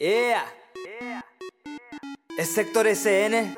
[0.00, 0.46] Yeah.
[2.38, 3.54] Es Sector SN.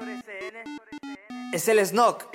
[1.53, 2.32] Es el Snock.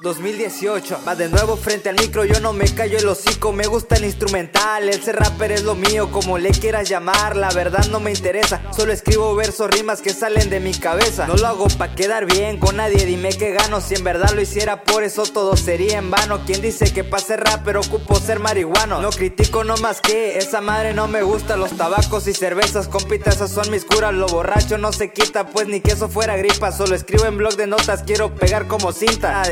[0.00, 3.96] 2018, va de nuevo frente al micro, yo no me callo el hocico, me gusta
[3.96, 7.98] el instrumental, el ser rapper es lo mío, como le quieras llamar, la verdad no
[7.98, 11.96] me interesa, solo escribo versos, rimas que salen de mi cabeza, no lo hago pa'
[11.96, 15.56] quedar bien con nadie, dime que gano, si en verdad lo hiciera por eso todo
[15.56, 19.76] sería en vano, quien dice que pa' ser rapper ocupo ser marihuano, no critico no
[19.78, 23.84] más que, esa madre no me gusta, los tabacos y cervezas, compita esas son mis
[23.84, 27.36] curas, lo borracho no se quita, pues ni que eso fuera gripa, solo escribo en
[27.36, 29.42] blog de notas, quiero pegar como cinta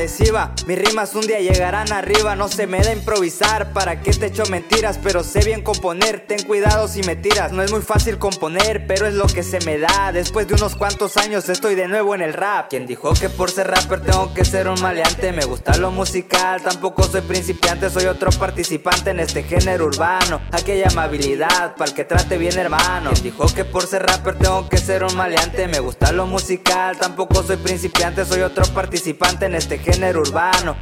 [0.67, 4.43] mis rimas un día llegarán arriba, no se me da improvisar, para que te echo
[4.45, 8.85] mentiras, pero sé bien componer, ten cuidado si me tiras, no es muy fácil componer,
[8.85, 12.13] pero es lo que se me da, después de unos cuantos años estoy de nuevo
[12.13, 12.69] en el rap.
[12.69, 16.61] Quien dijo que por ser rapper tengo que ser un maleante, me gusta lo musical,
[16.61, 22.05] tampoco soy principiante, soy otro participante en este género urbano, aquella amabilidad, para el que
[22.05, 23.11] trate bien hermano.
[23.11, 26.95] Quien dijo que por ser rapper tengo que ser un maleante, me gusta lo musical,
[26.97, 30.26] tampoco soy principiante, soy otro participante en este género urbano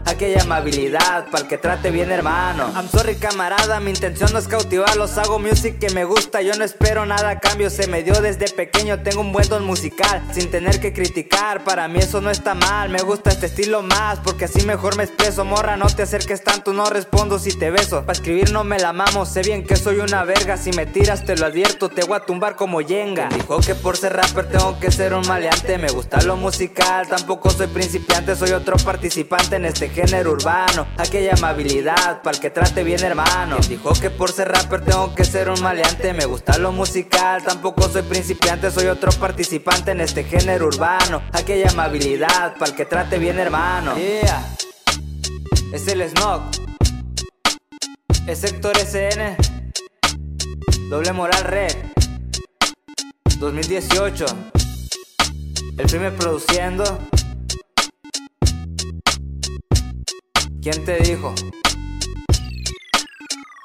[0.06, 2.72] aquella amabilidad, para el que trate bien hermano.
[2.76, 6.64] I'm sorry camarada, mi intención no es cautivarlos, hago music que me gusta, yo no
[6.64, 10.80] espero nada cambio, se me dio desde pequeño, tengo un buen don musical, sin tener
[10.80, 14.66] que criticar, para mí eso no está mal, me gusta este estilo más, porque así
[14.66, 18.52] mejor me expreso, morra, no te acerques tanto, no respondo si te beso, para escribir
[18.52, 21.46] no me la mamo, sé bien que soy una verga, si me tiras te lo
[21.46, 23.30] advierto, te voy a tumbar como yenga.
[23.30, 27.50] Dijo que por ser rapper tengo que ser un maleante, me gusta lo musical, tampoco
[27.50, 30.88] soy principiante, soy otro participante en este género urbano.
[30.98, 33.58] Aquella amabilidad, para el que trate bien hermano.
[33.68, 36.14] dijo que por ser rapper tengo que ser un maleante.
[36.14, 41.22] Me gusta lo musical, tampoco soy principiante, soy otro participante en este género urbano.
[41.34, 43.96] Aquella amabilidad, para el que trate bien hermano.
[43.98, 44.56] Yeah,
[45.74, 46.42] es el Snog.
[48.28, 49.36] Es Sector SN.
[50.90, 51.76] Doble Moral Red.
[53.40, 54.26] 2018.
[55.78, 57.00] El primer produciendo.
[60.66, 61.32] ¿Quién te dijo?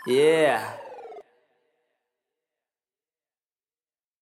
[0.05, 0.78] Yeah.